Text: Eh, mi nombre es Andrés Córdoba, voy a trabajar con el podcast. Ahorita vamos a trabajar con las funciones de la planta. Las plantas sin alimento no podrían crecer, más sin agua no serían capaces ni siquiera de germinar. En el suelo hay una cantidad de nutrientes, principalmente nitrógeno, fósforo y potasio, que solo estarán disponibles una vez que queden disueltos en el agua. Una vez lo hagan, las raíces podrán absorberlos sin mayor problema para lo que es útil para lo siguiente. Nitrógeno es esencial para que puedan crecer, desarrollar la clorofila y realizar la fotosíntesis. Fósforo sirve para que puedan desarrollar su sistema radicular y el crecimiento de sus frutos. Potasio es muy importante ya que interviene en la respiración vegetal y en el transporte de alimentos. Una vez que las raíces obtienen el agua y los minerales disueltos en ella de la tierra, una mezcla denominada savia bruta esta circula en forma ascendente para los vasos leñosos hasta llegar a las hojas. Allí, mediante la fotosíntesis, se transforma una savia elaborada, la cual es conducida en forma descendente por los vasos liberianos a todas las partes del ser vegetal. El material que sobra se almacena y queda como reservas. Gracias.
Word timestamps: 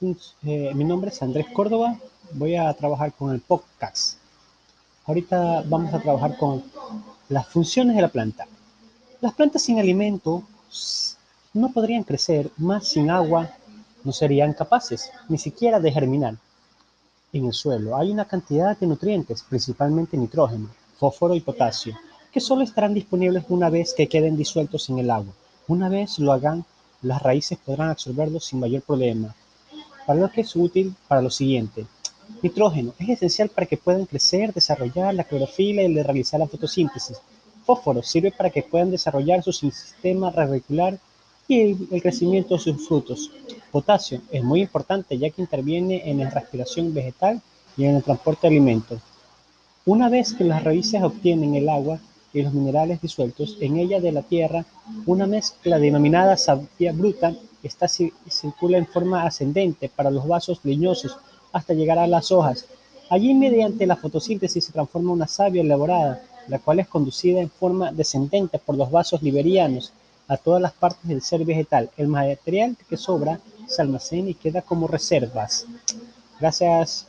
Eh, 0.00 0.72
mi 0.74 0.82
nombre 0.82 1.10
es 1.10 1.22
Andrés 1.22 1.46
Córdoba, 1.52 1.96
voy 2.32 2.56
a 2.56 2.72
trabajar 2.74 3.12
con 3.12 3.32
el 3.32 3.40
podcast. 3.40 4.18
Ahorita 5.06 5.62
vamos 5.68 5.94
a 5.94 6.00
trabajar 6.00 6.36
con 6.36 6.64
las 7.28 7.46
funciones 7.46 7.94
de 7.94 8.02
la 8.02 8.08
planta. 8.08 8.48
Las 9.20 9.34
plantas 9.34 9.62
sin 9.62 9.78
alimento 9.78 10.42
no 11.52 11.72
podrían 11.72 12.02
crecer, 12.02 12.50
más 12.56 12.88
sin 12.88 13.08
agua 13.08 13.52
no 14.02 14.10
serían 14.10 14.52
capaces 14.52 15.12
ni 15.28 15.38
siquiera 15.38 15.78
de 15.78 15.92
germinar. 15.92 16.38
En 17.32 17.46
el 17.46 17.52
suelo 17.52 17.96
hay 17.96 18.10
una 18.10 18.24
cantidad 18.24 18.76
de 18.76 18.88
nutrientes, 18.88 19.44
principalmente 19.48 20.16
nitrógeno, 20.16 20.70
fósforo 20.98 21.36
y 21.36 21.40
potasio, 21.40 21.96
que 22.32 22.40
solo 22.40 22.62
estarán 22.62 22.94
disponibles 22.94 23.44
una 23.48 23.70
vez 23.70 23.94
que 23.94 24.08
queden 24.08 24.36
disueltos 24.36 24.90
en 24.90 24.98
el 24.98 25.10
agua. 25.12 25.32
Una 25.68 25.88
vez 25.88 26.18
lo 26.18 26.32
hagan, 26.32 26.64
las 27.00 27.22
raíces 27.22 27.58
podrán 27.58 27.90
absorberlos 27.90 28.44
sin 28.44 28.58
mayor 28.58 28.82
problema 28.82 29.36
para 30.06 30.20
lo 30.20 30.30
que 30.30 30.42
es 30.42 30.56
útil 30.56 30.94
para 31.08 31.22
lo 31.22 31.30
siguiente. 31.30 31.86
Nitrógeno 32.42 32.94
es 32.98 33.08
esencial 33.08 33.48
para 33.48 33.66
que 33.66 33.76
puedan 33.76 34.06
crecer, 34.06 34.52
desarrollar 34.52 35.14
la 35.14 35.24
clorofila 35.24 35.82
y 35.82 36.02
realizar 36.02 36.40
la 36.40 36.46
fotosíntesis. 36.46 37.18
Fósforo 37.64 38.02
sirve 38.02 38.30
para 38.30 38.50
que 38.50 38.62
puedan 38.62 38.90
desarrollar 38.90 39.42
su 39.42 39.52
sistema 39.52 40.30
radicular 40.30 40.98
y 41.48 41.76
el 41.90 42.02
crecimiento 42.02 42.54
de 42.54 42.60
sus 42.60 42.86
frutos. 42.86 43.30
Potasio 43.70 44.20
es 44.30 44.42
muy 44.42 44.62
importante 44.62 45.18
ya 45.18 45.30
que 45.30 45.42
interviene 45.42 46.08
en 46.08 46.18
la 46.18 46.30
respiración 46.30 46.94
vegetal 46.94 47.40
y 47.76 47.84
en 47.84 47.96
el 47.96 48.02
transporte 48.02 48.42
de 48.42 48.48
alimentos. 48.48 49.00
Una 49.86 50.08
vez 50.08 50.32
que 50.32 50.44
las 50.44 50.64
raíces 50.64 51.02
obtienen 51.02 51.54
el 51.54 51.68
agua 51.68 51.98
y 52.32 52.42
los 52.42 52.52
minerales 52.52 53.00
disueltos 53.00 53.56
en 53.60 53.76
ella 53.76 54.00
de 54.00 54.12
la 54.12 54.22
tierra, 54.22 54.64
una 55.06 55.26
mezcla 55.26 55.78
denominada 55.78 56.36
savia 56.36 56.92
bruta 56.92 57.34
esta 57.64 57.88
circula 57.88 58.78
en 58.78 58.86
forma 58.86 59.24
ascendente 59.24 59.88
para 59.88 60.10
los 60.10 60.28
vasos 60.28 60.60
leñosos 60.62 61.16
hasta 61.52 61.74
llegar 61.74 61.98
a 61.98 62.06
las 62.06 62.30
hojas. 62.30 62.66
Allí, 63.10 63.34
mediante 63.34 63.86
la 63.86 63.96
fotosíntesis, 63.96 64.64
se 64.64 64.72
transforma 64.72 65.12
una 65.12 65.26
savia 65.26 65.62
elaborada, 65.62 66.22
la 66.48 66.58
cual 66.58 66.80
es 66.80 66.88
conducida 66.88 67.40
en 67.40 67.50
forma 67.50 67.92
descendente 67.92 68.58
por 68.58 68.76
los 68.76 68.90
vasos 68.90 69.22
liberianos 69.22 69.92
a 70.28 70.36
todas 70.36 70.60
las 70.60 70.72
partes 70.72 71.06
del 71.08 71.22
ser 71.22 71.44
vegetal. 71.44 71.90
El 71.96 72.08
material 72.08 72.76
que 72.88 72.96
sobra 72.96 73.40
se 73.66 73.82
almacena 73.82 74.30
y 74.30 74.34
queda 74.34 74.62
como 74.62 74.86
reservas. 74.86 75.66
Gracias. 76.40 77.06